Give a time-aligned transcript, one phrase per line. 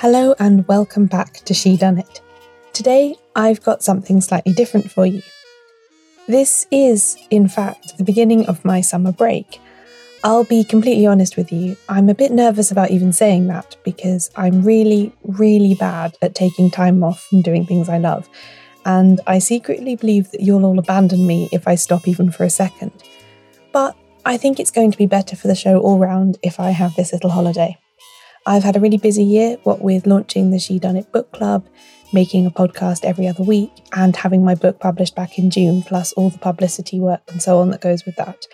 [0.00, 2.22] Hello and welcome back to She Done It.
[2.72, 5.20] Today I've got something slightly different for you.
[6.26, 9.60] This is, in fact, the beginning of my summer break.
[10.24, 14.30] I'll be completely honest with you, I'm a bit nervous about even saying that because
[14.36, 18.26] I'm really, really bad at taking time off and doing things I love,
[18.86, 22.48] and I secretly believe that you'll all abandon me if I stop even for a
[22.48, 22.92] second.
[23.70, 26.70] But I think it's going to be better for the show all round if I
[26.70, 27.76] have this little holiday.
[28.46, 31.66] I've had a really busy year, what with launching the She Done It book club,
[32.12, 36.12] making a podcast every other week, and having my book published back in June, plus
[36.14, 38.46] all the publicity work and so on that goes with that.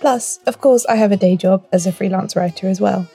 [0.00, 3.06] Plus, of course, I have a day job as a freelance writer as well.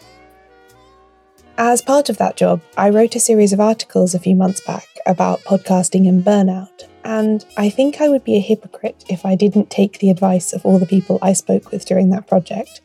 [1.58, 4.88] As part of that job, I wrote a series of articles a few months back
[5.06, 9.70] about podcasting and burnout, and I think I would be a hypocrite if I didn't
[9.70, 12.82] take the advice of all the people I spoke with during that project.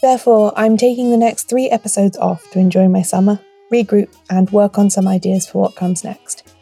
[0.00, 4.78] Therefore, I'm taking the next three episodes off to enjoy my summer, regroup, and work
[4.78, 6.54] on some ideas for what comes next.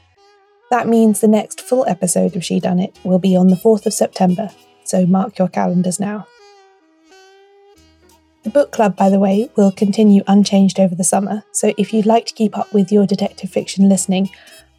[0.70, 3.86] That means the next full episode of She Done It will be on the 4th
[3.86, 4.50] of September,
[4.84, 6.26] so mark your calendars now.
[8.42, 12.06] The book club, by the way, will continue unchanged over the summer, so if you'd
[12.06, 14.30] like to keep up with your detective fiction listening,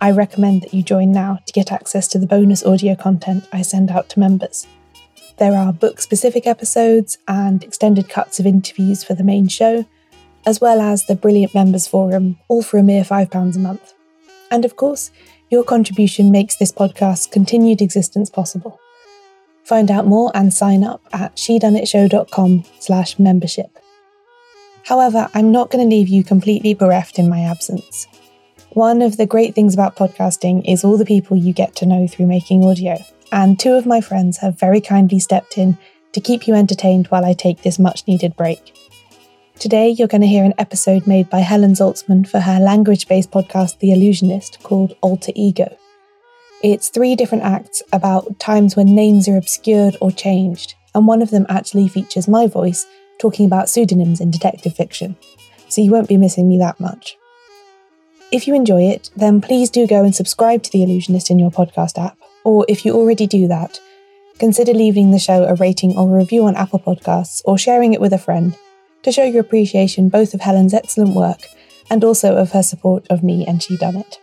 [0.01, 3.61] I recommend that you join now to get access to the bonus audio content I
[3.61, 4.67] send out to members.
[5.39, 9.85] There are book specific episodes and extended cuts of interviews for the main show,
[10.45, 13.93] as well as the brilliant members forum, all for a mere £5 a month.
[14.51, 15.11] And of course,
[15.49, 18.81] your contribution makes this podcast's continued existence possible.
[19.63, 23.79] Find out more and sign up at shedoneitshow.com slash membership.
[24.83, 28.07] However, I'm not going to leave you completely bereft in my absence.
[28.71, 32.07] One of the great things about podcasting is all the people you get to know
[32.07, 32.97] through making audio
[33.31, 35.77] and two of my friends have very kindly stepped in
[36.13, 38.73] to keep you entertained while I take this much needed break.
[39.59, 43.31] Today, you're going to hear an episode made by Helen Zaltzman for her language based
[43.31, 45.77] podcast, The Allusionist, called Alter Ego.
[46.63, 51.29] It's three different acts about times when names are obscured or changed, and one of
[51.29, 52.87] them actually features my voice
[53.19, 55.17] talking about pseudonyms in detective fiction,
[55.67, 57.17] so you won't be missing me that much.
[58.31, 61.51] If you enjoy it, then please do go and subscribe to The Allusionist in your
[61.51, 63.79] podcast app or if you already do that,
[64.39, 68.13] consider leaving the show a rating or review on Apple Podcasts or sharing it with
[68.13, 68.57] a friend
[69.03, 71.41] to show your appreciation both of Helen's excellent work
[71.89, 74.19] and also of her support of me and She Done It.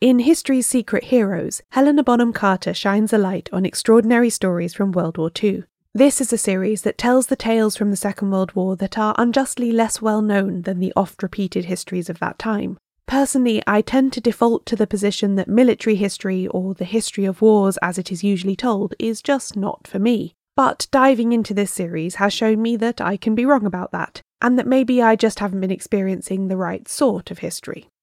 [0.00, 5.16] In History's Secret Heroes, Helena Bonham Carter shines a light on extraordinary stories from World
[5.16, 5.62] War II.
[5.94, 9.14] This is a series that tells the tales from the Second World War that are
[9.18, 12.78] unjustly less well known than the oft repeated histories of that time.
[13.06, 17.42] Personally, I tend to default to the position that military history, or the history of
[17.42, 20.32] wars as it is usually told, is just not for me.
[20.56, 24.22] But diving into this series has shown me that I can be wrong about that,
[24.40, 27.88] and that maybe I just haven't been experiencing the right sort of history.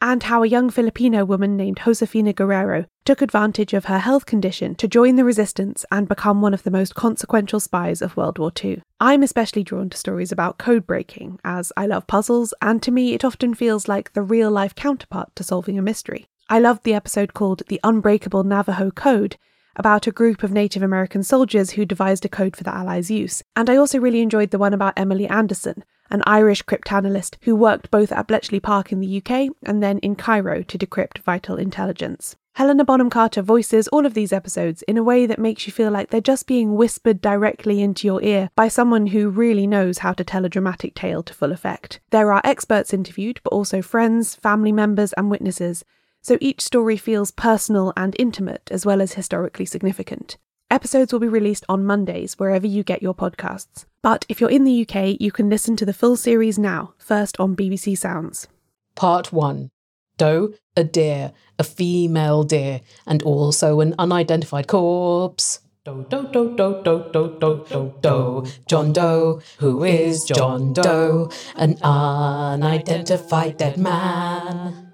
[0.00, 4.74] and how a young Filipino woman named Josefina Guerrero took advantage of her health condition
[4.76, 8.52] to join the resistance and become one of the most consequential spies of World War
[8.62, 8.82] II.
[9.00, 13.14] I'm especially drawn to stories about code breaking, as I love puzzles, and to me
[13.14, 16.26] it often feels like the real life counterpart to solving a mystery.
[16.48, 19.36] I loved the episode called The Unbreakable Navajo Code,
[19.76, 23.42] about a group of Native American soldiers who devised a code for the Allies' use.
[23.54, 27.90] And I also really enjoyed the one about Emily Anderson, an Irish cryptanalyst who worked
[27.90, 32.36] both at Bletchley Park in the UK and then in Cairo to decrypt vital intelligence.
[32.58, 35.92] Helena Bonham Carter voices all of these episodes in a way that makes you feel
[35.92, 40.12] like they're just being whispered directly into your ear by someone who really knows how
[40.12, 42.00] to tell a dramatic tale to full effect.
[42.10, 45.84] There are experts interviewed, but also friends, family members, and witnesses,
[46.20, 50.36] so each story feels personal and intimate as well as historically significant.
[50.70, 53.84] Episodes will be released on Mondays wherever you get your podcasts.
[54.02, 57.38] But if you're in the UK, you can listen to the full series now, first
[57.40, 58.46] on BBC Sounds.
[58.94, 59.70] Part 1
[60.16, 65.60] Doe, a deer, a female deer, and also an unidentified corpse.
[65.84, 68.46] Doe, Doe, Doe, Doe, Doe, Doe, do, do, do.
[68.66, 71.30] John Doe, who is John Doe?
[71.56, 74.88] An unidentified dead man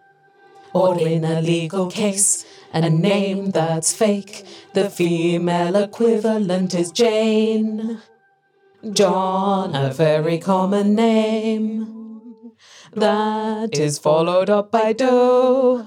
[0.75, 4.45] or in a legal case, and a name that's fake.
[4.75, 8.03] The female equivalent is Jane.
[8.93, 12.53] John, a very common name.
[12.93, 15.87] that is followed up by Doe.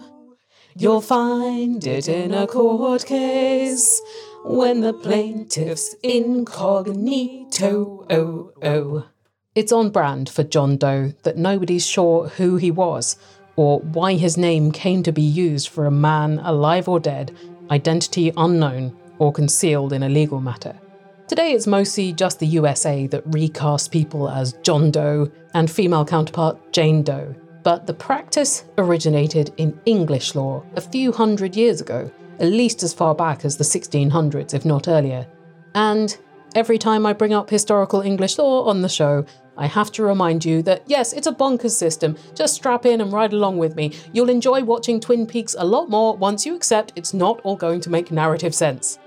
[0.76, 4.02] You'll find it in a court case
[4.44, 8.06] when the plaintiff's incognito.
[8.10, 9.06] Oh, oh.
[9.54, 13.16] It's on brand for John Doe that nobody's sure who he was
[13.56, 17.36] or why his name came to be used for a man alive or dead,
[17.70, 20.80] identity unknown, or concealed in a legal matter.
[21.28, 26.72] Today it's mostly just the USA that recasts people as John Doe and female counterpart
[26.72, 27.36] Jane Doe.
[27.64, 32.10] But the practice originated in English law a few hundred years ago,
[32.40, 35.28] at least as far back as the 1600s, if not earlier.
[35.76, 36.18] And
[36.56, 39.26] every time I bring up historical English law on the show,
[39.58, 42.16] I have to remind you that yes, it's a bonkers system.
[42.36, 43.92] Just strap in and ride along with me.
[44.14, 47.82] You'll enjoy watching Twin Peaks a lot more once you accept it's not all going
[47.82, 48.98] to make narrative sense.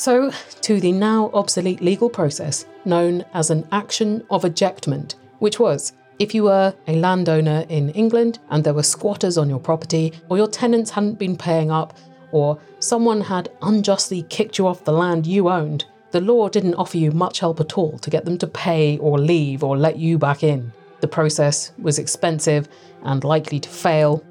[0.00, 0.30] So,
[0.62, 6.34] to the now obsolete legal process known as an action of ejectment, which was if
[6.34, 10.48] you were a landowner in England and there were squatters on your property, or your
[10.48, 11.98] tenants hadn't been paying up,
[12.32, 16.96] or someone had unjustly kicked you off the land you owned, the law didn't offer
[16.96, 20.16] you much help at all to get them to pay or leave or let you
[20.16, 20.72] back in.
[21.02, 22.68] The process was expensive
[23.02, 24.24] and likely to fail,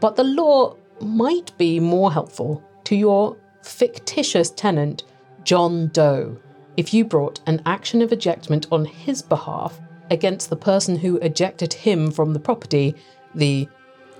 [0.00, 5.04] but the law might be more helpful to your fictitious tenant,
[5.44, 6.38] John Doe,
[6.76, 9.78] if you brought an action of ejectment on his behalf
[10.10, 12.94] against the person who ejected him from the property,
[13.34, 13.68] the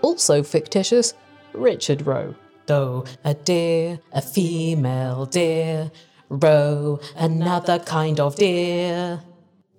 [0.03, 1.15] also fictitious
[1.53, 2.35] Richard Roe.
[2.67, 5.91] Doe, a deer, a female deer,
[6.29, 9.20] roe, another kind of deer.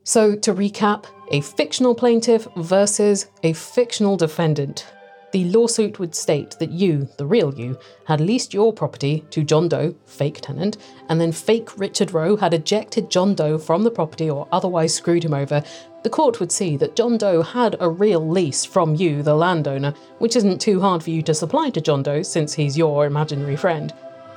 [0.03, 4.85] So, to recap, a fictional plaintiff versus a fictional defendant.
[5.35, 9.67] The lawsuit would state that you, the real you, had leased your property to John
[9.67, 10.77] Doe, fake tenant,
[11.09, 15.25] and then fake Richard Roe had ejected John Doe from the property or otherwise screwed
[15.25, 15.61] him over.
[16.03, 19.93] The court would see that John Doe had a real lease from you, the landowner,
[20.19, 23.57] which isn't too hard for you to supply to John Doe since he's your imaginary
[23.57, 23.93] friend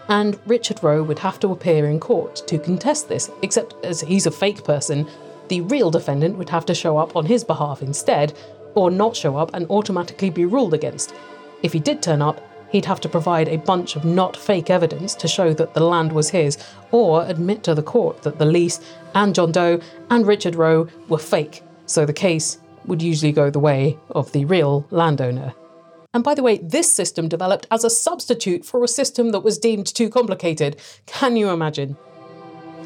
[0.09, 4.27] and Richard Roe would have to appear in court to contest this, except as he's
[4.27, 5.07] a fake person,
[5.49, 8.33] the real defendant would have to show up on his behalf instead,
[8.79, 11.13] or not show up and automatically be ruled against.
[11.65, 12.41] If he did turn up,
[12.71, 16.13] he'd have to provide a bunch of not fake evidence to show that the land
[16.13, 16.57] was his,
[16.93, 18.81] or admit to the court that the lease
[19.17, 19.81] and John Doe
[20.11, 24.45] and Richard Roe were fake, so the case would usually go the way of the
[24.45, 25.55] real landowner.
[26.15, 29.59] And by the way, this system developed as a substitute for a system that was
[29.59, 30.77] deemed too complicated.
[31.07, 31.97] Can you imagine?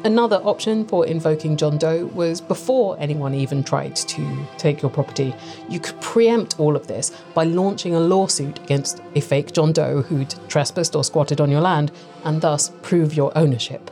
[0.05, 5.33] Another option for invoking John Doe was before anyone even tried to take your property.
[5.69, 10.01] You could preempt all of this by launching a lawsuit against a fake John Doe
[10.01, 11.93] who'd trespassed or squatted on your land
[12.25, 13.91] and thus prove your ownership.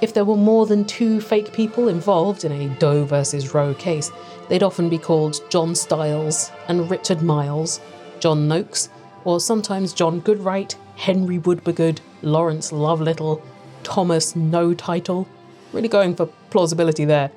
[0.00, 4.10] If there were more than two fake people involved in a Doe versus Roe case,
[4.48, 7.80] they'd often be called John Styles and Richard Miles,
[8.18, 8.88] John Noakes,
[9.24, 13.42] or sometimes John Goodright, Henry Woodbegood, Lawrence Lovelittle,
[13.82, 15.28] Thomas No Title.
[15.72, 17.30] Really going for plausibility there.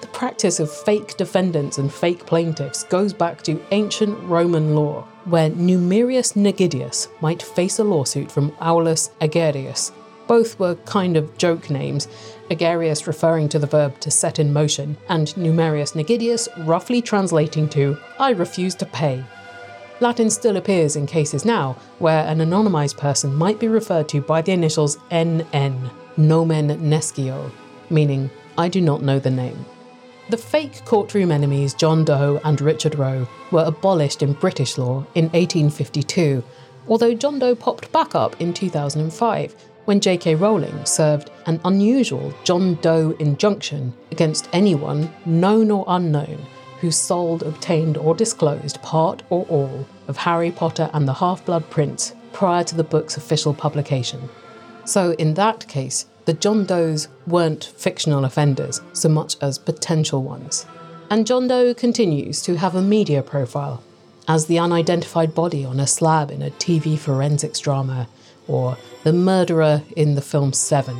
[0.00, 5.50] The practice of fake defendants and fake plaintiffs goes back to ancient Roman law, where
[5.50, 9.92] Numerius Negidius might face a lawsuit from Aulus Agerius.
[10.26, 12.08] Both were kind of joke names,
[12.50, 17.98] Agerius referring to the verb to set in motion, and Numerius Negidius roughly translating to
[18.18, 19.24] I refuse to pay.
[20.00, 24.40] Latin still appears in cases now where an anonymised person might be referred to by
[24.40, 25.90] the initials NN,
[26.28, 27.50] nomen nescio,
[27.88, 29.64] meaning I do not know the name.
[30.28, 35.24] The fake courtroom enemies John Doe and Richard Roe were abolished in British law in
[35.30, 36.44] 1852,
[36.88, 40.36] although John Doe popped back up in 2005 when J.K.
[40.36, 46.46] Rowling served an unusual John Doe injunction against anyone, known or unknown,
[46.80, 51.68] who sold, obtained, or disclosed part or all of Harry Potter and the Half Blood
[51.70, 54.28] Prince prior to the book's official publication.
[54.90, 60.66] So, in that case, the John Does weren't fictional offenders so much as potential ones.
[61.08, 63.84] And John Doe continues to have a media profile
[64.26, 68.08] as the unidentified body on a slab in a TV forensics drama,
[68.48, 70.98] or the murderer in the film Seven.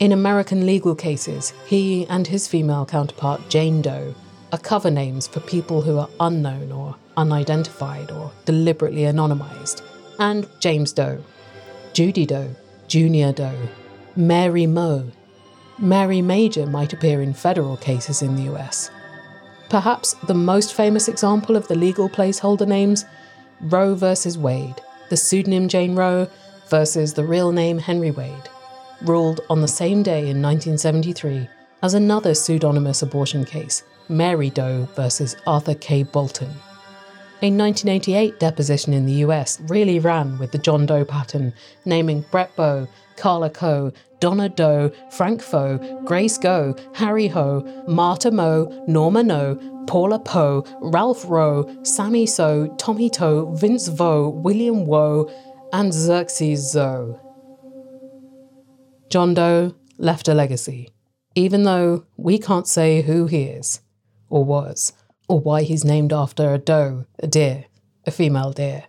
[0.00, 4.14] In American legal cases, he and his female counterpart Jane Doe
[4.52, 9.80] are cover names for people who are unknown or unidentified or deliberately anonymized.
[10.18, 11.24] And James Doe,
[11.94, 12.54] Judy Doe,
[12.90, 13.68] Junior Doe,
[14.16, 15.12] Mary Moe.
[15.78, 18.90] Mary Major might appear in federal cases in the US.
[19.68, 23.04] Perhaps the most famous example of the legal placeholder names
[23.60, 24.74] Roe versus Wade,
[25.08, 26.28] the pseudonym Jane Roe
[26.68, 28.48] versus the real name Henry Wade,
[29.02, 31.48] ruled on the same day in 1973
[31.84, 36.02] as another pseudonymous abortion case Mary Doe versus Arthur K.
[36.02, 36.50] Bolton.
[37.42, 41.54] A 1988 deposition in the US really ran with the John Doe pattern,
[41.86, 48.84] naming Brett Bowe, Carla Coe, Donna Doe, Frank Foe, Grace Go, Harry Ho, Marta Mo,
[48.86, 49.56] Norma No,
[49.86, 55.30] Paula Poe, Ralph Rowe, Sammy So, Tommy Toe, Vince Vo, William Woe,
[55.72, 57.16] and Xerxes Zoe.
[59.08, 60.90] John Doe left a legacy,
[61.34, 63.80] even though we can't say who he is,
[64.28, 64.92] or was,
[65.30, 67.66] or why he's named after a doe, a deer,
[68.04, 68.84] a female deer.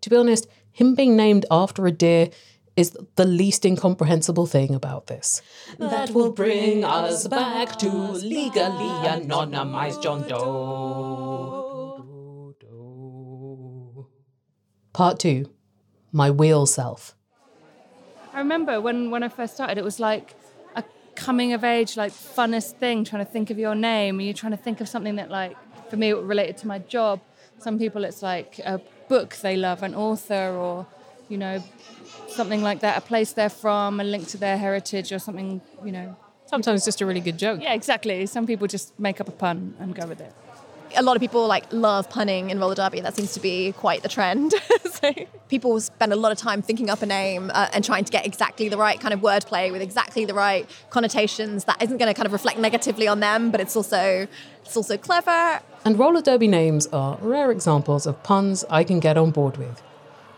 [0.00, 2.30] To be honest, him being named after a deer
[2.76, 5.42] is the least incomprehensible thing about this.
[5.78, 11.62] That will bring us back to legally anonymized John Doe.
[14.92, 15.48] Part 2
[16.10, 17.14] My Wheel Self.
[18.32, 20.34] I remember when, when I first started, it was like
[20.74, 20.82] a
[21.14, 24.18] coming of age, like funnest thing, trying to think of your name.
[24.18, 25.56] And you're trying to think of something that, like,
[25.88, 27.20] for me, it related to my job.
[27.58, 30.86] Some people, it's like a book they love, an author, or,
[31.28, 31.62] you know,
[32.28, 35.92] something like that, a place they're from, a link to their heritage, or something, you
[35.92, 36.16] know.
[36.46, 37.60] Sometimes just a really good joke.
[37.60, 38.26] Yeah, exactly.
[38.26, 40.32] Some people just make up a pun and go with it.
[40.96, 43.00] A lot of people like love punning in roller derby.
[43.00, 44.54] That seems to be quite the trend.
[44.90, 45.12] so
[45.48, 48.26] people spend a lot of time thinking up a name uh, and trying to get
[48.26, 51.64] exactly the right kind of wordplay with exactly the right connotations.
[51.64, 54.26] That isn't going to kind of reflect negatively on them, but it's also
[54.64, 55.60] it's also clever.
[55.84, 59.82] And roller derby names are rare examples of puns I can get on board with.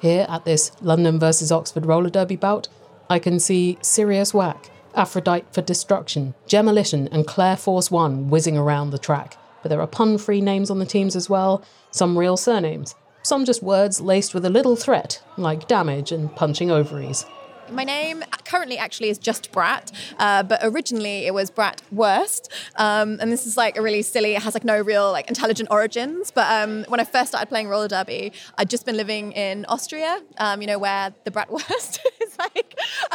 [0.01, 2.69] Here at this London versus Oxford roller derby bout,
[3.11, 8.91] I can see Sirius Whack, Aphrodite for Destruction, Gemolition, and Claire Force One whizzing around
[8.91, 9.37] the track.
[9.69, 13.45] But there are pun free names on the teams as well, some real surnames, some
[13.45, 17.27] just words laced with a little threat, like damage and punching ovaries.
[17.71, 22.51] My name currently actually is just Brat, uh, but originally it was Brat Worst.
[22.77, 25.69] Um, and this is like a really silly, it has like no real like intelligent
[25.71, 26.31] origins.
[26.31, 30.23] But um, when I first started playing roller derby, I'd just been living in Austria,
[30.39, 32.18] um, you know, where the like, uh,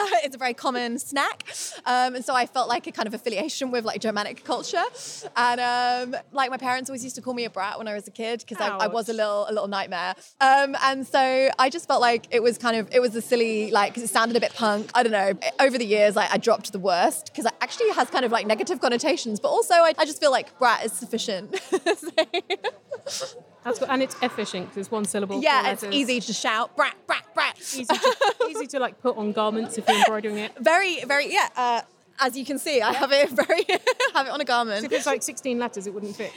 [0.24, 1.45] it's a very common snack.
[1.86, 4.83] Um, and so I felt like a kind of affiliation with like Germanic culture.
[5.36, 5.60] And
[6.13, 8.12] um, like my parents always used to call me a brat when I was a
[8.12, 10.15] kid because I, I was a little, a little nightmare.
[10.41, 13.72] Um, and so I just felt like it was kind of, it was a silly,
[13.72, 14.89] like, because it sounded a bit punk.
[14.93, 15.33] I don't know.
[15.60, 18.45] Over the years, like, I dropped the worst because it actually has kind of like
[18.45, 21.60] negative connotations, but also I, I just feel like brat is sufficient.
[23.63, 23.89] That's good.
[23.89, 25.41] And it's efficient because it's one syllable.
[25.41, 25.95] yeah, it's letters.
[25.95, 27.57] easy to shout brat, brat, brat.
[27.60, 30.51] Easy to, easy to like put on garments if you're embroidering it.
[30.60, 31.50] Very, very, yeah.
[31.55, 31.81] Uh,
[32.19, 33.65] as you can see, I have it very,
[34.13, 34.86] have it on a garment.
[34.86, 36.33] If it's like 16 letters, it wouldn't fit.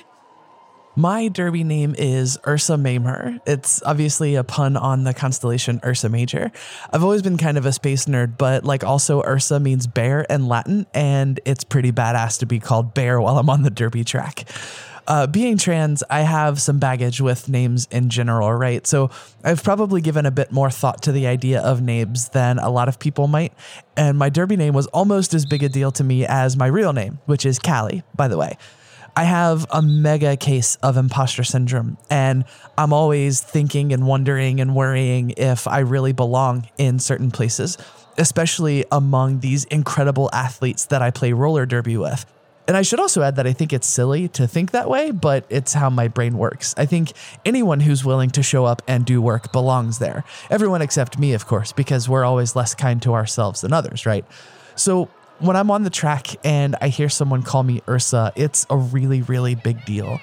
[0.98, 3.38] My derby name is Ursa Mamer.
[3.46, 6.50] It's obviously a pun on the constellation Ursa Major.
[6.90, 10.48] I've always been kind of a space nerd, but like also Ursa means bear in
[10.48, 14.48] Latin, and it's pretty badass to be called bear while I'm on the derby track.
[15.08, 18.84] Uh, being trans, I have some baggage with names in general, right?
[18.86, 19.10] So
[19.44, 22.88] I've probably given a bit more thought to the idea of names than a lot
[22.88, 23.52] of people might.
[23.96, 26.92] And my derby name was almost as big a deal to me as my real
[26.92, 28.56] name, which is Callie, by the way.
[29.18, 32.44] I have a mega case of imposter syndrome, and
[32.76, 37.78] I'm always thinking and wondering and worrying if I really belong in certain places,
[38.18, 42.26] especially among these incredible athletes that I play roller derby with.
[42.68, 45.46] And I should also add that I think it's silly to think that way, but
[45.48, 46.74] it's how my brain works.
[46.76, 47.12] I think
[47.44, 50.24] anyone who's willing to show up and do work belongs there.
[50.50, 54.24] Everyone except me, of course, because we're always less kind to ourselves than others, right?
[54.74, 55.08] So
[55.38, 59.22] when I'm on the track and I hear someone call me Ursa, it's a really,
[59.22, 60.20] really big deal.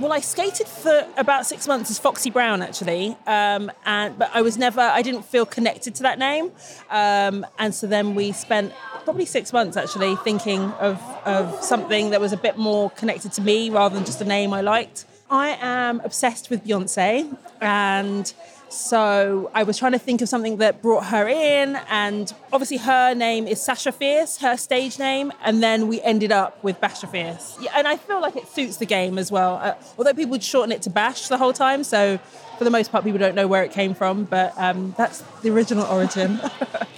[0.00, 4.42] Well, I skated for about six months as Foxy Brown, actually, um, and but I
[4.42, 6.52] was never, I didn't feel connected to that name,
[6.88, 12.20] um, and so then we spent probably six months actually thinking of of something that
[12.20, 15.04] was a bit more connected to me rather than just a name I liked.
[15.30, 18.32] I am obsessed with Beyonce, and
[18.68, 23.14] so I was trying to think of something that brought her in, and obviously her
[23.14, 27.56] name is Sasha Fierce, her stage name, and then we ended up with Basha Fierce.
[27.60, 29.56] Yeah, and I feel like it suits the game as well.
[29.56, 32.18] Uh, although people would shorten it to Bash the whole time, so
[32.58, 35.50] for the most part, people don't know where it came from, but um, that's the
[35.50, 36.40] original origin.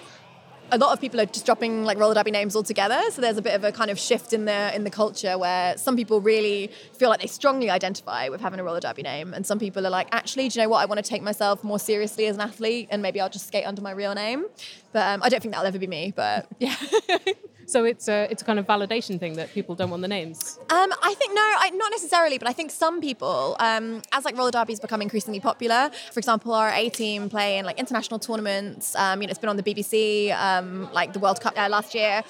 [0.73, 3.01] a lot of people are just dropping like roller derby names altogether.
[3.11, 5.77] So there's a bit of a kind of shift in the in the culture where
[5.77, 9.47] some people really feel like they strongly identify with having a roller derby name, and
[9.47, 10.83] some people are like, actually, do you know what?
[10.83, 13.67] I want to take myself more seriously as an athlete, and maybe I'll just skate
[13.67, 14.47] under my real name.
[14.93, 16.13] But um, I don't think that'll ever be me.
[16.15, 16.77] But yeah.
[17.71, 20.59] So it's a it's a kind of validation thing that people don't want the names.
[20.71, 24.37] Um, I think no, I, not necessarily, but I think some people, um, as like
[24.37, 25.91] roller derbies become increasingly popular.
[26.11, 28.97] For example, our A team play in like international tournaments.
[28.97, 31.95] Um, you know, it's been on the BBC, um, like the World Cup uh, last
[31.95, 32.25] year,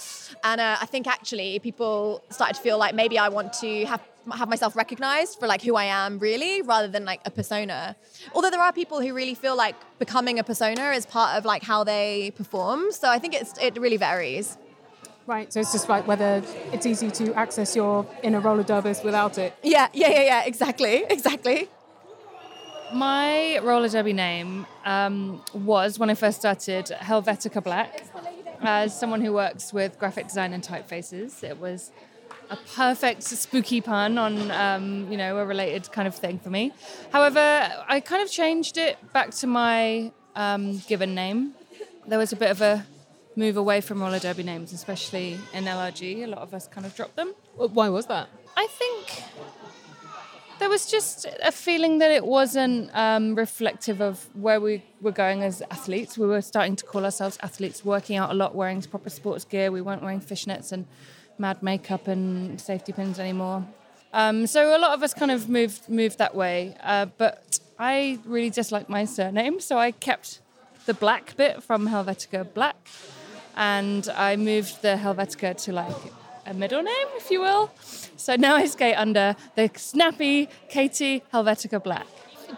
[0.45, 4.03] and uh, I think actually people started to feel like maybe I want to have
[4.35, 7.97] have myself recognized for like who I am really rather than like a persona.
[8.35, 11.63] Although there are people who really feel like becoming a persona is part of like
[11.63, 12.93] how they perform.
[12.93, 14.59] So I think it's it really varies.
[15.31, 19.39] Right, so it's just like whether it's easy to access your inner roller derbies without
[19.39, 19.55] it.
[19.63, 21.69] Yeah, yeah, yeah, yeah, exactly, exactly.
[22.93, 28.03] My roller derby name um, was when I first started Helvetica Black.
[28.61, 31.93] As someone who works with graphic design and typefaces, it was
[32.51, 36.73] a perfect spooky pun on um, you know a related kind of thing for me.
[37.13, 41.55] However, I kind of changed it back to my um, given name.
[42.09, 42.85] There was a bit of a
[43.45, 46.25] move away from roller derby names, especially in LRG.
[46.25, 47.35] A lot of us kind of dropped them.
[47.57, 48.29] Why was that?
[48.57, 49.05] I think
[50.61, 55.43] there was just a feeling that it wasn't um, reflective of where we were going
[55.43, 56.19] as athletes.
[56.19, 59.73] We were starting to call ourselves athletes, working out a lot, wearing proper sports gear.
[59.73, 60.87] We weren't wearing fishnets and
[61.39, 63.67] mad makeup and safety pins anymore.
[64.13, 66.77] Um, so a lot of us kind of moved moved that way.
[66.83, 70.41] Uh, but I really dislike my surname, so I kept
[70.87, 72.77] the black bit from Helvetica Black,
[73.61, 75.97] and I moved the Helvetica to like
[76.47, 77.71] a middle name, if you will.
[78.17, 82.07] So now I skate under the snappy Katie Helvetica Black.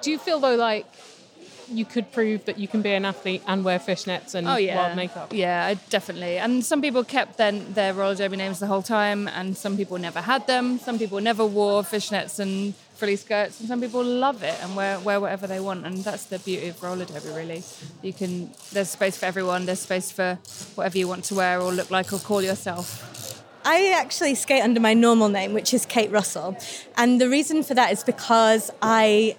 [0.01, 0.87] Do you feel though like
[1.69, 4.77] you could prove that you can be an athlete and wear fishnets and Oh yeah,
[4.77, 5.33] wild makeup?
[5.33, 6.39] Yeah, definitely.
[6.39, 9.99] And some people kept their, their roller derby names the whole time, and some people
[9.99, 10.79] never had them.
[10.79, 14.99] Some people never wore fishnets and frilly skirts, and some people love it and wear
[15.01, 15.87] wear whatever they want.
[15.87, 17.63] And that's the beauty of roller derby, really.
[18.03, 19.67] You can there's space for everyone.
[19.67, 20.39] There's space for
[20.75, 23.45] whatever you want to wear or look like or call yourself.
[23.65, 26.57] I actually skate under my normal name, which is Kate Russell.
[26.97, 29.37] And the reason for that is because I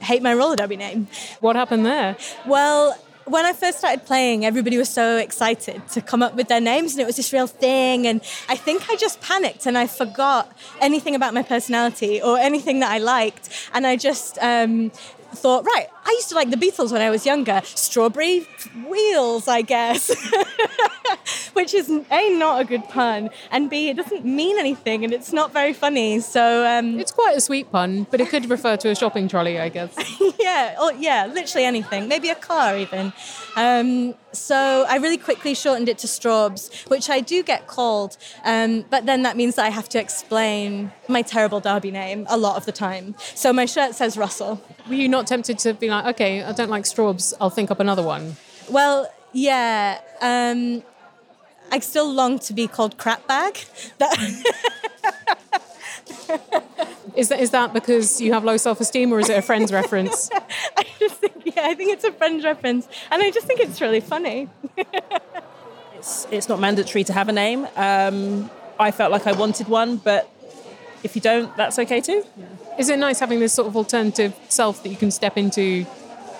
[0.00, 1.08] hate my roller derby name.
[1.40, 2.16] What happened there?
[2.46, 2.96] Well,
[3.30, 6.92] when I first started playing, everybody was so excited to come up with their names,
[6.92, 8.06] and it was this real thing.
[8.06, 12.80] And I think I just panicked and I forgot anything about my personality or anything
[12.80, 13.48] that I liked.
[13.72, 14.90] And I just um,
[15.32, 17.60] thought, right, I used to like the Beatles when I was younger.
[17.64, 18.46] Strawberry
[18.88, 20.08] wheels, I guess.
[21.52, 25.32] Which is A, not a good pun, and B, it doesn't mean anything and it's
[25.32, 26.20] not very funny.
[26.20, 29.58] So, um, It's quite a sweet pun, but it could refer to a shopping trolley,
[29.58, 29.94] I guess.
[30.38, 33.12] yeah, or yeah, literally anything, maybe a car even.
[33.56, 38.84] Um, so I really quickly shortened it to Straubs, which I do get called, um,
[38.88, 42.56] but then that means that I have to explain my terrible Derby name a lot
[42.56, 43.14] of the time.
[43.34, 44.62] So my shirt says Russell.
[44.88, 47.80] Were you not tempted to be like, okay, I don't like straubs, I'll think up
[47.80, 48.36] another one?
[48.70, 50.00] Well, yeah.
[50.20, 50.82] Um,
[51.70, 53.58] I still long to be called crap bag.
[53.98, 54.16] That
[57.18, 59.72] Is that is that because you have low self esteem, or is it a friend's
[59.72, 60.30] reference?
[60.76, 63.80] I just think, yeah, I think it's a friend's reference, and I just think it's
[63.80, 64.48] really funny.
[65.98, 67.66] It's, it's not mandatory to have a name.
[67.74, 70.30] Um, I felt like I wanted one, but
[71.02, 72.24] if you don't, that's okay too.
[72.78, 75.84] Is it nice having this sort of alternative self that you can step into?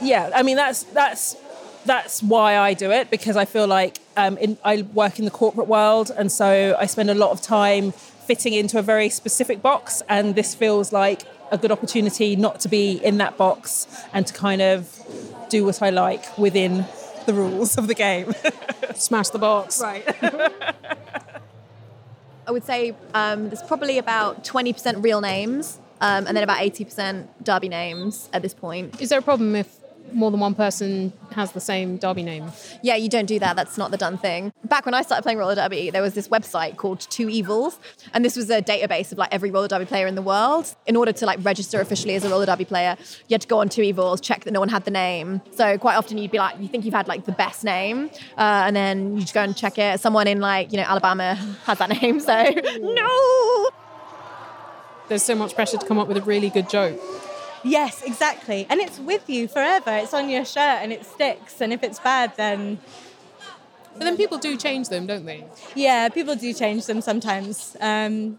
[0.01, 1.37] Yeah, I mean that's that's
[1.85, 5.33] that's why I do it because I feel like um, in, I work in the
[5.33, 9.61] corporate world, and so I spend a lot of time fitting into a very specific
[9.62, 14.24] box, and this feels like a good opportunity not to be in that box and
[14.27, 14.88] to kind of
[15.48, 16.85] do what I like within
[17.27, 18.33] the rules of the game.
[18.94, 19.81] Smash the box.
[19.81, 20.05] Right.
[22.46, 27.26] I would say um, there's probably about 20% real names um, and then about 80%
[27.42, 29.00] derby names at this point.
[29.00, 29.78] Is there a problem if
[30.12, 32.50] more than one person has the same derby name?
[32.82, 33.56] Yeah, you don't do that.
[33.56, 34.52] That's not the done thing.
[34.64, 37.78] Back when I started playing roller derby, there was this website called Two Evils,
[38.12, 40.74] and this was a database of like every roller derby player in the world.
[40.87, 42.96] In order to like register officially as a roller derby player,
[43.28, 45.40] you had to go on Two Evils, check that no one had the name.
[45.52, 48.64] So quite often you'd be like, you think you've had like the best name, uh,
[48.66, 50.00] and then you just go and check it.
[50.00, 51.34] Someone in like you know Alabama
[51.64, 52.34] has that name, so
[52.80, 53.68] no.
[55.09, 57.01] There's so much pressure to come up with a really good joke.
[57.64, 58.66] Yes, exactly.
[58.71, 59.90] And it's with you forever.
[59.97, 61.61] It's on your shirt and it sticks.
[61.61, 62.79] And if it's bad, then
[63.94, 65.44] But then people do change them, don't they?
[65.75, 67.77] yeah, people do change them sometimes.
[67.81, 68.38] Um,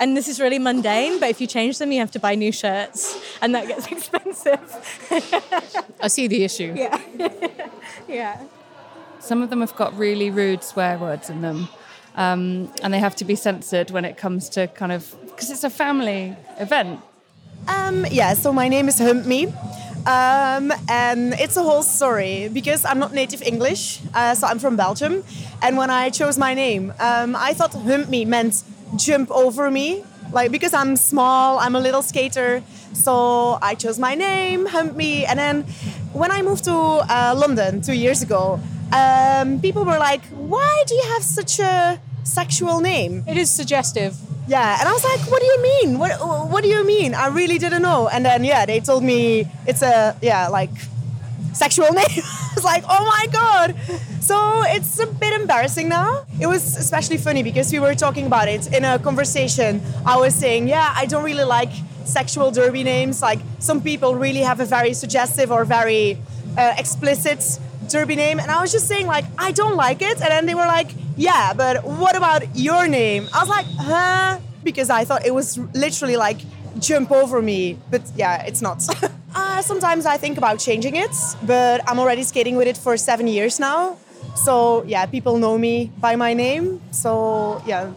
[0.00, 2.52] and this is really mundane, but if you change them, you have to buy new
[2.52, 4.60] shirts, and that gets expensive.
[6.00, 6.72] I see the issue.
[6.76, 7.00] yeah.
[8.08, 8.44] yeah.
[9.18, 11.68] Some of them have got really rude swear words in them,
[12.18, 15.64] um, and they have to be censored when it comes to kind of because it's
[15.64, 17.00] a family event.
[17.68, 19.54] Um, yeah, so my name is Humpme.
[20.06, 24.74] Um, and it's a whole story because I'm not native English, uh, so I'm from
[24.76, 25.22] Belgium.
[25.62, 28.64] And when I chose my name, um, I thought Humpme meant
[28.96, 30.02] jump over me,
[30.32, 32.62] like because I'm small, I'm a little skater.
[32.94, 35.24] So I chose my name, Humpme.
[35.28, 35.62] And then
[36.12, 38.58] when I moved to uh, London two years ago,
[38.92, 42.00] um, people were like, "Why do you have such a
[42.40, 44.12] sexual name?" It is suggestive.
[44.48, 45.98] Yeah, and I was like, "What do you mean?
[45.98, 46.12] What
[46.52, 47.14] What do you mean?
[47.14, 50.70] I really didn't know." And then yeah, they told me it's a yeah like
[51.52, 52.22] sexual name.
[52.50, 53.74] I was like, "Oh my god!"
[54.20, 54.36] So
[54.66, 56.24] it's a bit embarrassing now.
[56.40, 59.82] It was especially funny because we were talking about it in a conversation.
[60.06, 61.72] I was saying, "Yeah, I don't really like
[62.04, 63.20] sexual derby names.
[63.22, 66.16] Like some people really have a very suggestive or very
[66.56, 67.40] uh, explicit
[67.88, 70.54] derby name," and I was just saying like, "I don't like it," and then they
[70.54, 73.28] were like yeah, but what about your name?
[73.34, 74.38] I was like, huh?
[74.62, 76.38] Because I thought it was literally like
[76.78, 78.82] jump over me, but yeah, it's not.
[79.34, 81.10] uh, sometimes I think about changing it,
[81.42, 83.98] but I'm already skating with it for seven years now.
[84.36, 86.80] So yeah, people know me by my name.
[86.92, 87.92] So yeah.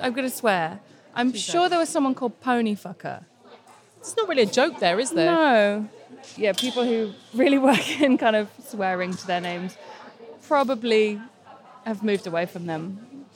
[0.00, 0.80] I'm going to swear.
[1.14, 3.24] I'm sure there was someone called Ponyfucker.
[3.98, 5.30] It's not really a joke there, is there?
[5.30, 5.88] No.
[6.36, 9.76] Yeah, people who really work in kind of swearing to their names
[10.50, 11.20] probably
[11.84, 13.26] have moved away from them.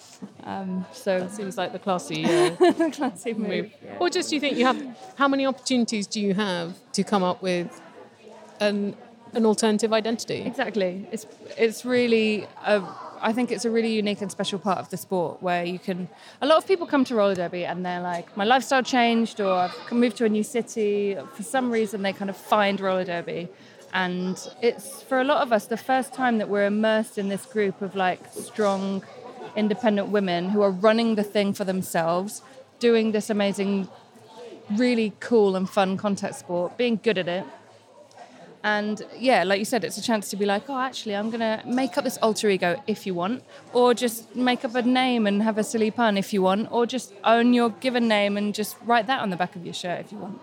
[0.44, 3.48] Um, so it seems like the classy, uh, classy move.
[3.48, 3.72] move.
[4.00, 4.80] Or just do you think you have?
[5.16, 7.80] How many opportunities do you have to come up with
[8.61, 8.96] an
[9.33, 10.42] an alternative identity?
[10.42, 11.07] Exactly.
[11.11, 11.26] It's
[11.57, 12.83] it's really a.
[13.20, 16.09] I think it's a really unique and special part of the sport where you can.
[16.42, 19.52] A lot of people come to roller derby and they're like, my lifestyle changed, or
[19.52, 21.16] I've moved to a new city.
[21.33, 23.48] For some reason, they kind of find roller derby
[23.94, 27.46] and it's for a lot of us the first time that we're immersed in this
[27.46, 29.04] group of like strong,
[29.54, 32.42] independent women who are running the thing for themselves,
[32.80, 33.88] doing this amazing,
[34.72, 37.44] really cool and fun contact sport, being good at it.
[38.64, 41.40] And yeah, like you said, it's a chance to be like, oh, actually, I'm going
[41.40, 45.26] to make up this alter ego if you want, or just make up a name
[45.26, 48.54] and have a silly pun if you want, or just own your given name and
[48.54, 50.40] just write that on the back of your shirt if you want.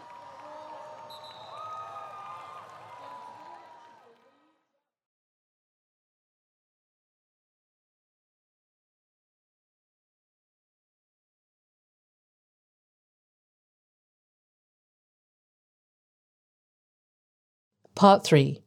[18.01, 18.59] Part 3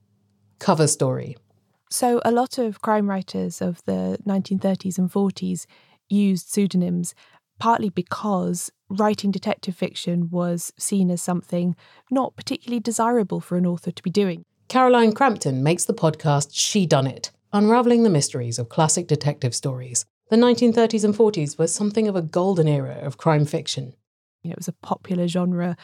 [0.60, 1.36] Cover Story.
[1.90, 5.66] So, a lot of crime writers of the 1930s and 40s
[6.08, 7.16] used pseudonyms
[7.58, 11.74] partly because writing detective fiction was seen as something
[12.12, 14.44] not particularly desirable for an author to be doing.
[14.68, 20.06] Caroline Crampton makes the podcast She Done It, unraveling the mysteries of classic detective stories.
[20.30, 23.94] The 1930s and 40s were something of a golden era of crime fiction.
[24.44, 25.76] You know, it was a popular genre,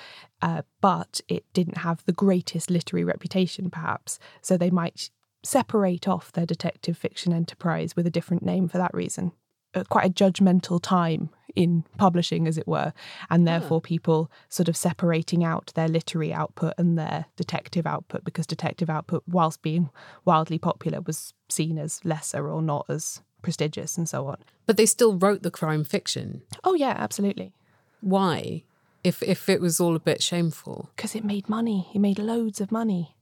[0.43, 4.19] uh, but it didn't have the greatest literary reputation, perhaps.
[4.43, 5.11] So they might
[5.43, 9.33] separate off their detective fiction enterprise with a different name for that reason.
[9.73, 12.93] Uh, quite a judgmental time in publishing, as it were,
[13.31, 18.47] and therefore people sort of separating out their literary output and their detective output because
[18.47, 19.91] detective output, whilst being
[20.25, 24.37] wildly popular, was seen as lesser or not as prestigious and so on.
[24.67, 26.43] But they still wrote the crime fiction.
[26.65, 27.55] Oh, yeah, absolutely.
[28.01, 28.65] Why?
[29.03, 30.91] If if it was all a bit shameful.
[30.97, 31.89] Because it made money.
[31.95, 33.17] It made loads of money.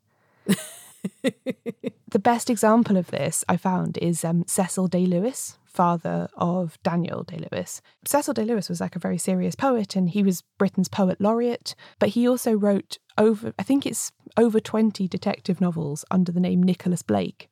[1.23, 7.23] the best example of this I found is um, Cecil Day Lewis, father of Daniel
[7.23, 7.81] Day Lewis.
[8.05, 11.75] Cecil Day Lewis was like a very serious poet and he was Britain's poet laureate,
[11.99, 16.63] but he also wrote over, I think it's over 20 detective novels under the name
[16.63, 17.51] Nicholas Blake,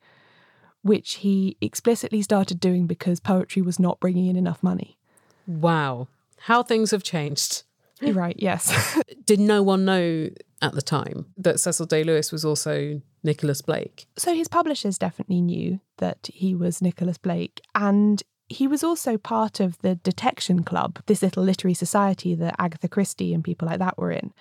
[0.81, 4.97] which he explicitly started doing because poetry was not bringing in enough money.
[5.45, 6.07] Wow.
[6.41, 7.63] How things have changed.
[8.01, 9.01] right, yes.
[9.25, 10.29] Did no one know
[10.61, 14.07] at the time that Cecil Day Lewis was also Nicholas Blake?
[14.17, 17.61] So his publishers definitely knew that he was Nicholas Blake.
[17.75, 22.87] And he was also part of the Detection Club, this little literary society that Agatha
[22.87, 24.33] Christie and people like that were in.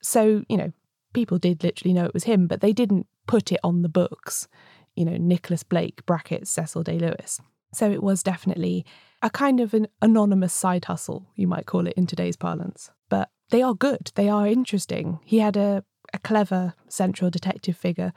[0.00, 0.72] So, you know,
[1.12, 4.48] people did literally know it was him, but they didn't put it on the books.
[4.96, 7.40] You know, Nicholas Blake brackets Cecil Day Lewis.
[7.72, 8.84] So it was definitely
[9.22, 12.90] a kind of an anonymous side hustle, you might call it in today's parlance.
[13.08, 15.20] But they are good, they are interesting.
[15.24, 18.12] He had a, a clever central detective figure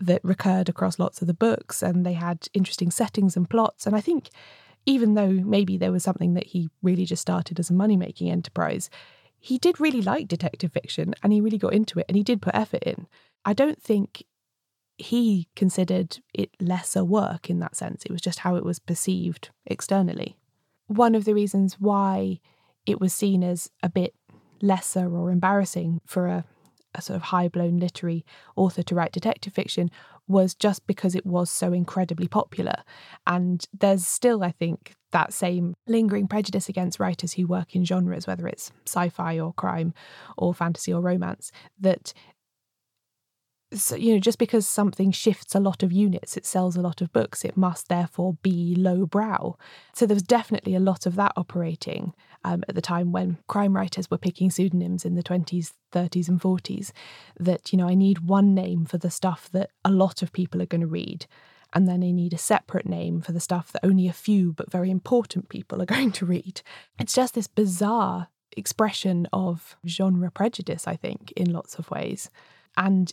[0.00, 3.86] that recurred across lots of the books, and they had interesting settings and plots.
[3.86, 4.30] And I think
[4.86, 8.30] even though maybe there was something that he really just started as a money making
[8.30, 8.90] enterprise,
[9.38, 12.42] he did really like detective fiction and he really got into it and he did
[12.42, 13.06] put effort in.
[13.44, 14.24] I don't think
[14.98, 18.04] he considered it lesser work in that sense.
[18.04, 20.36] It was just how it was perceived externally
[20.88, 22.40] one of the reasons why
[22.84, 24.14] it was seen as a bit
[24.60, 26.44] lesser or embarrassing for a,
[26.94, 28.24] a sort of high blown literary
[28.56, 29.90] author to write detective fiction
[30.26, 32.74] was just because it was so incredibly popular.
[33.26, 38.26] And there's still, I think, that same lingering prejudice against writers who work in genres,
[38.26, 39.94] whether it's sci fi or crime
[40.36, 42.12] or fantasy or romance, that
[43.72, 47.00] so, you know, just because something shifts a lot of units, it sells a lot
[47.02, 49.56] of books, it must therefore be lowbrow.
[49.94, 53.76] So there was definitely a lot of that operating um, at the time when crime
[53.76, 56.92] writers were picking pseudonyms in the 20s, 30s, and 40s.
[57.38, 60.62] That, you know, I need one name for the stuff that a lot of people
[60.62, 61.26] are going to read.
[61.74, 64.70] And then I need a separate name for the stuff that only a few but
[64.70, 66.62] very important people are going to read.
[66.98, 72.30] It's just this bizarre expression of genre prejudice, I think, in lots of ways.
[72.78, 73.12] And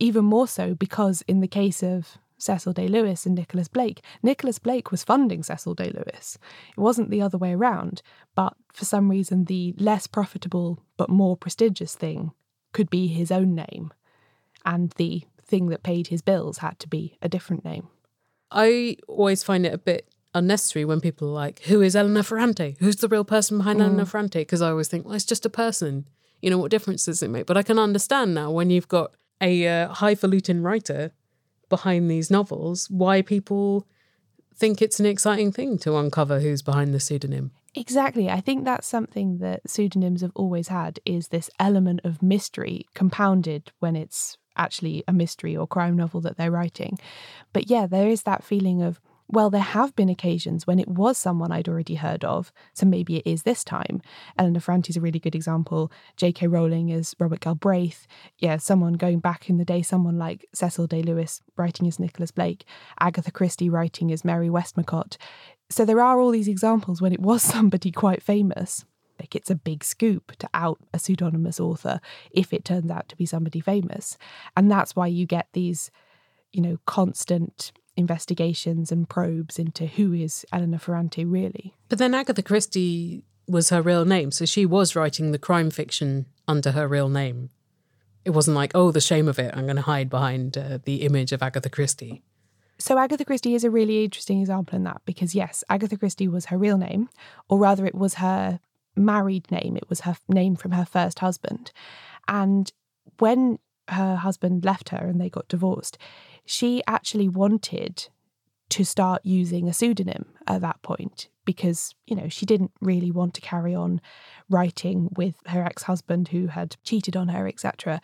[0.00, 4.58] even more so because in the case of Cecil Day Lewis and Nicholas Blake, Nicholas
[4.58, 6.38] Blake was funding Cecil Day Lewis.
[6.76, 8.02] It wasn't the other way around,
[8.34, 12.32] but for some reason, the less profitable but more prestigious thing
[12.72, 13.92] could be his own name,
[14.64, 17.88] and the thing that paid his bills had to be a different name.
[18.50, 22.76] I always find it a bit unnecessary when people are like, Who is Eleanor Ferrante?
[22.80, 23.86] Who's the real person behind Mm.
[23.86, 24.40] Elena Ferrante?
[24.40, 26.06] Because I always think, Well, it's just a person.
[26.42, 27.46] You know, what difference does it make?
[27.46, 31.12] But I can understand now when you've got a uh, highfalutin writer
[31.68, 33.86] behind these novels, why people
[34.54, 37.50] think it's an exciting thing to uncover who's behind the pseudonym.
[37.74, 38.30] Exactly.
[38.30, 43.70] I think that's something that pseudonyms have always had is this element of mystery compounded
[43.80, 46.98] when it's actually a mystery or crime novel that they're writing.
[47.52, 51.18] But yeah, there is that feeling of well, there have been occasions when it was
[51.18, 54.00] someone I'd already heard of, so maybe it is this time.
[54.38, 55.90] Eleanor Ferrante's a really good example.
[56.16, 56.46] J.K.
[56.46, 58.06] Rowling is Robert Galbraith.
[58.38, 62.30] Yeah, someone going back in the day, someone like Cecil Day Lewis writing as Nicholas
[62.30, 62.64] Blake,
[63.00, 65.16] Agatha Christie writing as Mary Westmacott.
[65.70, 68.84] So there are all these examples when it was somebody quite famous.
[69.18, 73.16] Like it's a big scoop to out a pseudonymous author if it turns out to
[73.16, 74.18] be somebody famous.
[74.56, 75.90] And that's why you get these,
[76.52, 81.74] you know, constant investigations and probes into who is Eleanor Ferrante really.
[81.88, 86.26] But then Agatha Christie was her real name, so she was writing the crime fiction
[86.48, 87.50] under her real name.
[88.24, 91.02] It wasn't like, oh, the shame of it, I'm going to hide behind uh, the
[91.02, 92.22] image of Agatha Christie.
[92.78, 96.46] So Agatha Christie is a really interesting example in that because yes, Agatha Christie was
[96.46, 97.08] her real name,
[97.48, 98.60] or rather it was her
[98.96, 99.76] married name.
[99.76, 101.72] It was her name from her first husband.
[102.28, 102.72] And
[103.18, 105.96] when her husband left her and they got divorced,
[106.46, 108.08] she actually wanted
[108.70, 113.34] to start using a pseudonym at that point because, you know, she didn't really want
[113.34, 114.00] to carry on
[114.48, 118.00] writing with her ex-husband who had cheated on her, etc.,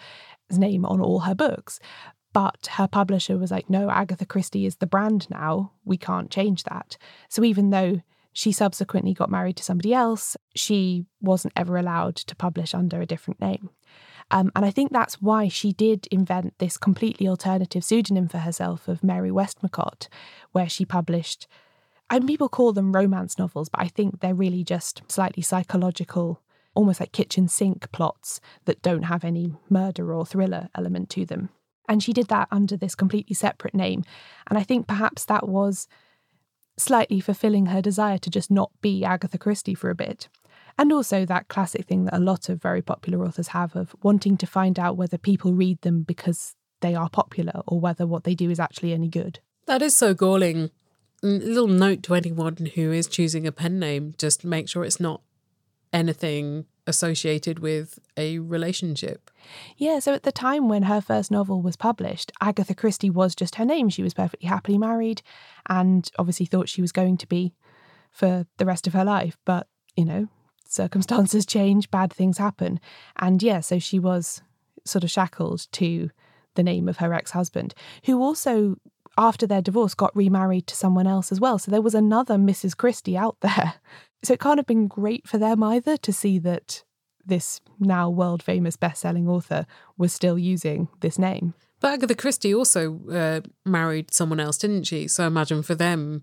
[0.48, 1.80] his name on all her books.
[2.32, 5.72] But her publisher was like, no, Agatha Christie is the brand now.
[5.84, 6.96] We can't change that.
[7.28, 8.00] So even though
[8.32, 13.06] she subsequently got married to somebody else, she wasn't ever allowed to publish under a
[13.06, 13.70] different name.
[14.32, 18.88] Um, and I think that's why she did invent this completely alternative pseudonym for herself
[18.88, 20.08] of Mary Westmacott,
[20.52, 21.46] where she published,
[22.08, 26.40] and people call them romance novels, but I think they're really just slightly psychological,
[26.74, 31.50] almost like kitchen sink plots that don't have any murder or thriller element to them.
[31.88, 34.02] And she did that under this completely separate name.
[34.48, 35.88] And I think perhaps that was
[36.78, 40.28] slightly fulfilling her desire to just not be Agatha Christie for a bit.
[40.78, 44.36] And also that classic thing that a lot of very popular authors have of wanting
[44.38, 48.34] to find out whether people read them because they are popular or whether what they
[48.34, 49.40] do is actually any good.
[49.66, 50.70] That is so galling.
[51.22, 54.98] A little note to anyone who is choosing a pen name just make sure it's
[54.98, 55.22] not
[55.92, 59.30] anything associated with a relationship.
[59.76, 63.56] Yeah, so at the time when her first novel was published, Agatha Christie was just
[63.56, 63.88] her name.
[63.88, 65.22] She was perfectly happily married
[65.68, 67.54] and obviously thought she was going to be
[68.10, 69.36] for the rest of her life.
[69.44, 70.28] But, you know,
[70.72, 72.80] circumstances change, bad things happen.
[73.16, 74.42] And yeah, so she was
[74.84, 76.10] sort of shackled to
[76.54, 78.76] the name of her ex husband, who also,
[79.16, 81.58] after their divorce, got remarried to someone else as well.
[81.58, 82.76] So there was another Mrs.
[82.76, 83.74] Christie out there.
[84.24, 86.84] So it can't have been great for them either to see that
[87.26, 89.66] this now world famous best selling author
[89.98, 91.54] was still using this name.
[91.80, 95.08] But Agatha Christie also uh, married someone else, didn't she?
[95.08, 96.22] So imagine for them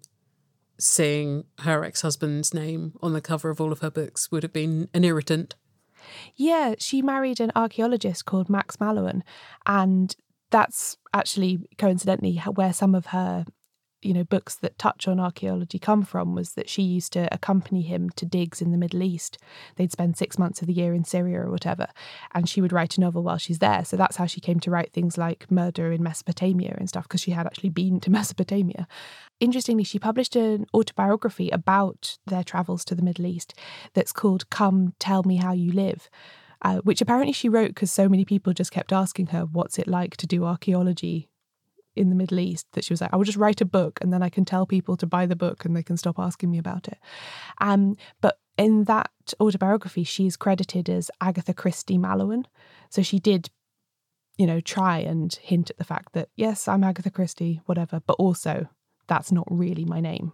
[0.79, 4.53] seeing her ex husband's name on the cover of all of her books would have
[4.53, 5.55] been an irritant.
[6.35, 9.21] Yeah, she married an archaeologist called Max Mallowan,
[9.65, 10.15] and
[10.49, 13.45] that's actually coincidentally where some of her
[14.01, 17.81] you know books that touch on archaeology come from was that she used to accompany
[17.81, 19.37] him to digs in the Middle East.
[19.75, 21.87] They'd spend 6 months of the year in Syria or whatever
[22.33, 23.83] and she would write a novel while she's there.
[23.85, 27.21] So that's how she came to write things like Murder in Mesopotamia and stuff because
[27.21, 28.87] she had actually been to Mesopotamia.
[29.39, 33.53] Interestingly, she published an autobiography about their travels to the Middle East
[33.93, 36.09] that's called Come Tell Me How You Live.
[36.61, 39.87] Uh, which apparently she wrote because so many people just kept asking her, What's it
[39.87, 41.29] like to do archaeology
[41.99, 44.11] in the Middle East that she was like, I will just write a book and
[44.11, 46.57] then I can tell people to buy the book and they can stop asking me
[46.57, 46.97] about it.
[47.59, 52.45] Um, but in that autobiography, she is credited as Agatha Christie Mallowan.
[52.89, 53.49] So she did
[54.39, 58.13] you know, try and hint at the fact that, yes, I'm Agatha Christie, whatever, but
[58.13, 58.69] also
[59.07, 60.31] that's not really my name.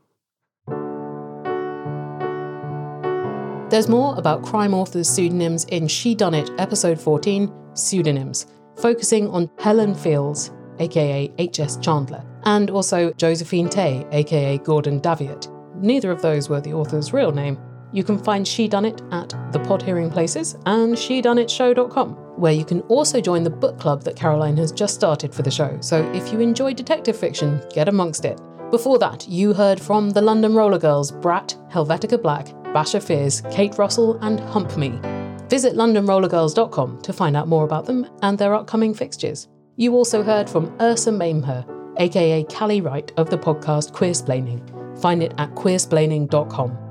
[3.71, 9.49] There's more about crime authors' pseudonyms in She Done It, episode 14, Pseudonyms, focusing on
[9.57, 11.77] Helen Fields, aka H.S.
[11.77, 15.51] Chandler, and also Josephine Tey, aka Gordon Daviot.
[15.81, 17.57] Neither of those were the author's real name.
[17.91, 23.21] You can find Shedunnit at the Pod Hearing Places and ShedunnitShow.com, where you can also
[23.21, 25.77] join the book club that Caroline has just started for the show.
[25.79, 28.39] So if you enjoy detective fiction, get amongst it.
[28.71, 33.77] Before that, you heard from the London Roller Girls, Brat, Helvetica Black, Basher Fears, Kate
[33.77, 34.99] Russell, and Hump Me.
[35.47, 39.47] Visit londonrollergirls.com to find out more about them and their upcoming fixtures.
[39.77, 41.65] You also heard from Ursa Maimher,
[41.97, 44.61] aka Callie Wright of the podcast Queersplaining.
[45.01, 46.84] Find it at queersplaining.com.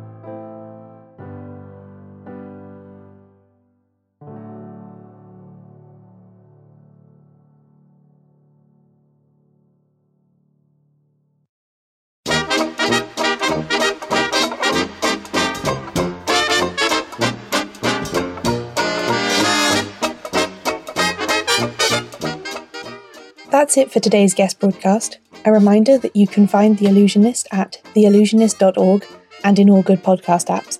[23.75, 25.19] That's it for today's guest broadcast.
[25.45, 29.05] A reminder that you can find The Allusionist at theallusionist.org
[29.43, 30.79] and in all good podcast apps.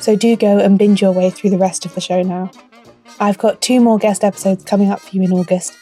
[0.00, 2.50] So do go and binge your way through the rest of the show now.
[3.20, 5.76] I've got two more guest episodes coming up for you in August,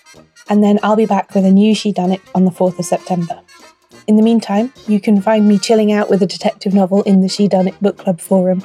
[0.48, 3.40] and then I'll be back with a new Shedunnit on the 4th of September.
[4.08, 7.28] In the meantime, you can find me chilling out with a detective novel in the
[7.28, 8.64] Shedunnit Book Club forum,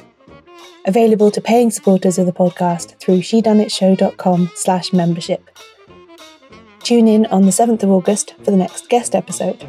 [0.88, 5.48] available to paying supporters of the podcast through shedunnit.show.com slash membership.
[6.82, 9.68] Tune in on the 7th of August for the next guest episode.